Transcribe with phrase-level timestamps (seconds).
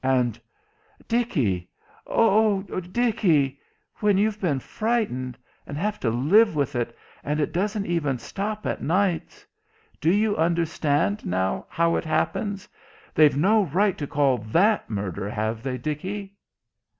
[0.03, 0.39] And
[1.07, 1.69] "Dickie
[2.07, 3.59] oh, Dickie
[3.97, 8.65] when you've been frightened and have to live with it and it doesn't even stop
[8.65, 9.45] at nights
[9.99, 12.67] do you understand, now, how it happens?
[13.13, 16.35] They've no right to call that murder, have they, Dickie?"